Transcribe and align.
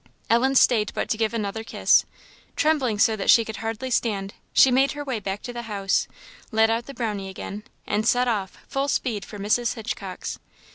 Ellen 0.31 0.55
stayed 0.55 0.91
but 0.95 1.09
to 1.09 1.17
give 1.17 1.31
another 1.31 1.63
kiss. 1.63 2.05
Trembling 2.55 2.97
so 2.97 3.15
that 3.15 3.29
she 3.29 3.45
could 3.45 3.57
hardly 3.57 3.91
stand, 3.91 4.33
she 4.51 4.71
made 4.71 4.93
her 4.93 5.03
way 5.03 5.19
back 5.19 5.43
to 5.43 5.53
the 5.53 5.61
house, 5.69 6.07
led 6.51 6.71
out 6.71 6.87
the 6.87 6.95
Brownie 6.95 7.29
again, 7.29 7.65
and 7.85 8.07
set 8.07 8.27
off, 8.27 8.57
full 8.67 8.87
speed 8.87 9.23
for 9.23 9.37
Mrs. 9.37 9.75
Hitchcock's. 9.75 10.39